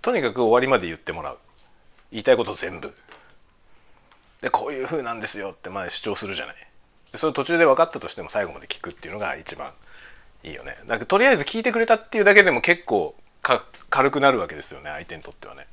[0.01, 1.37] とにかく終わりまで言ってもらう
[2.11, 2.93] 言いたいこと全部。
[4.41, 6.55] でこういう風なんですよってまあ主張するじゃない。
[7.11, 9.71] でそれ途中で分かったとしても最後まで聞くっていうのが一番
[10.43, 10.77] いいよね。
[10.85, 13.15] だからとりあえず聞いてくれたっていうだけでも結構
[13.89, 15.67] 軽くなるわけですよね相手にとってはね。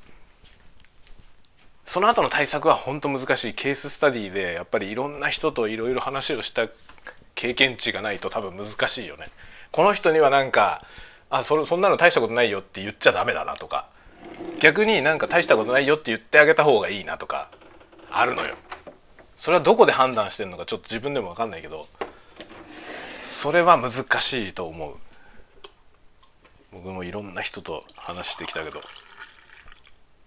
[1.85, 6.67] その後の対策は本当難しいケーススタディでやっぱりいろんな人といろいろ話をした
[7.35, 9.27] 経験値がないと多分難しいよね。
[9.71, 10.81] この人にはなんか
[11.29, 13.87] あそそんなの大したことないよって言っちゃダメだなとか
[14.59, 17.51] 逆になんか大したことないよって言ってあげた方がいいなとか
[18.09, 18.55] あるのよ。
[19.37, 21.87] それはどこで判断してるのかちょっと自分でも分かんないけど
[23.21, 24.95] それは難しいと思う。
[26.71, 28.79] 僕もいろんな人と話してきたけど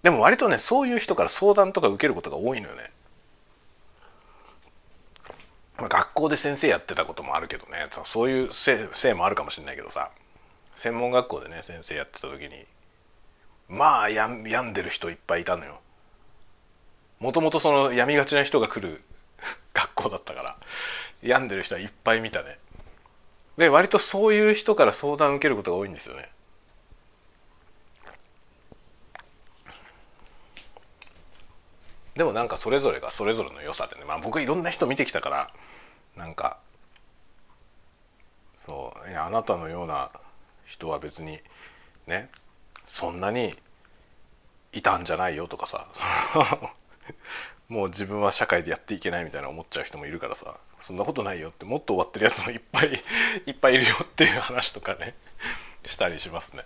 [0.02, 2.90] でも割とねそういう人から相談とか受けることが多いのよね。
[5.76, 10.10] まあ、学校で先生やってたこともあるけどねそういうせいもあるかもしれないけどさ
[10.74, 12.66] 専門学校でね先生やってた時に
[13.68, 15.80] まあ病んでる人いっぱいいたのよ。
[17.20, 19.02] もともとその病みがちな人が来る
[19.74, 20.56] 学校だったから
[21.22, 22.58] 病んでる人はいっぱい見たね。
[23.56, 26.30] で割とそういう人から相談受けることが多いんですよね。
[32.18, 35.50] でもなんかそれぞれがそれぞれの良さでねまあ僕いろんな人見てきたから
[36.16, 36.58] なんか
[38.56, 40.10] そういやあなたのような
[40.66, 41.38] 人は別に
[42.08, 42.28] ね
[42.84, 43.54] そんなに
[44.72, 45.86] いたんじゃないよとかさ
[47.68, 53.00] もう自分は社会でやっていけないみたいな思っちゃう人もいるからさそんなことないよってもっと終わってるやつもいっぱい
[53.46, 55.14] いっぱいいるよっていう話とかね
[55.84, 56.64] したりしますね。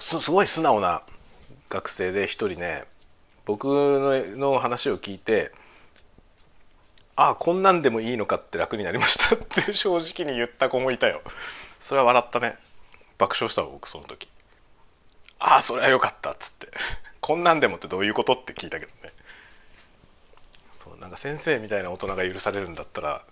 [0.00, 1.02] すすごい素直な
[1.68, 2.84] 学生で一人ね
[3.44, 3.66] 僕
[4.36, 5.52] の話を聞いて
[7.16, 9.34] ああこんなんでもいいのかって楽になりました。
[9.36, 11.22] って正直に言った子もいたよ。
[11.80, 12.58] それは笑ったね。
[13.16, 14.28] 爆笑したわ僕その時。
[15.38, 16.68] ああそれはよかったっつって。
[17.22, 19.12] こんなんでもってどういうことって聞いたけどね。
[20.76, 23.22] そうなんか先生みたいな大人が許されるんだったら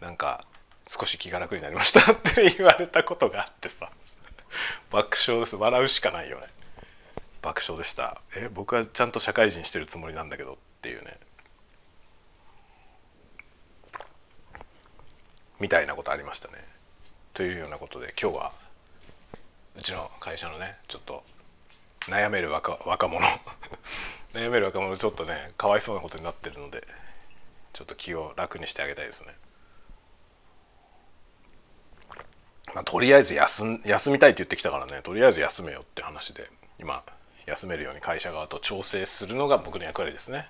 [0.00, 0.44] なんか
[0.86, 3.90] 少し気が楽になりましたって言われたことがあってさ。
[4.90, 5.56] 爆笑です。
[5.56, 6.46] 笑うしかないよね。
[7.42, 8.20] 爆笑でした。
[8.34, 11.18] え僕はちゃんと社会人してるつもりなんだけどっていうね。
[15.60, 16.54] みたいなことありましたね。
[17.32, 18.52] というようなことで今日は
[19.76, 21.24] うちの会社のねちょっと
[22.02, 23.26] 悩める若若者。
[24.34, 26.86] 悩める若者 ちょっとねかわいそうなことになってるので
[27.72, 29.34] ちょっと気を楽にしてあげたいですね。
[32.74, 33.64] まあ、とりあえず休
[34.10, 35.00] みたいって言ってきたからね。
[35.02, 36.50] とりあえず休めよって話で
[36.80, 37.02] 今
[37.46, 40.48] 休めるように会社側と調整するのが僕の役割ですね。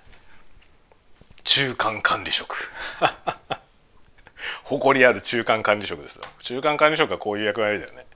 [1.43, 2.71] 中間管理職。
[4.63, 6.25] 誇りある中間管理職ですよ。
[6.39, 8.07] 中間管理職はこういう役割だよね。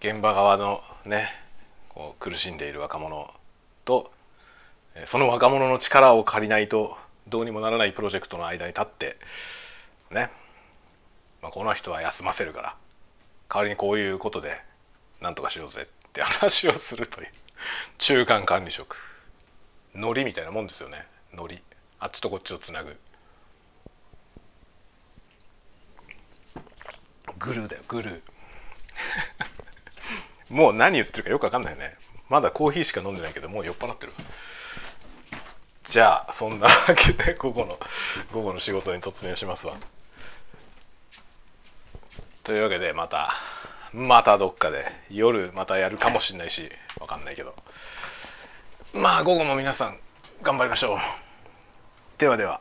[0.00, 1.28] 現場側のね
[1.90, 3.32] こう苦しんでいる若者
[3.84, 4.10] と
[5.04, 6.96] その若者の力を借りないと
[7.28, 9.18] どうにもならないプロジェクトの間に立って
[10.10, 10.30] ね。
[11.42, 12.76] まあ、この人は休ませるから
[13.52, 14.60] 代わりにこういうことで
[15.20, 17.28] なんとかしようぜって話をするという
[17.98, 18.96] 中間管理職。
[19.94, 21.06] ノリみたいなもんですよね。
[21.34, 21.60] ノリ。
[22.00, 22.96] あっちとこっちをつなぐ。
[27.38, 28.22] グルーだよグルー。
[30.50, 31.96] もう何言ってるかよく分かんないね。
[32.28, 34.12] まだコーヒーしか飲んでないけどもう酔っ払ってる。
[35.82, 37.78] じゃあそんなわけで午後の
[38.32, 39.76] 午後の仕事に突入しますわ。
[42.42, 43.32] というわけでまた
[43.92, 46.70] またどっかで夜またやるかもしんないし
[47.00, 47.54] わかんないけど。
[48.94, 49.98] まあ午後も皆さん
[50.42, 50.98] 頑張りましょう。
[52.18, 52.60] ではでは。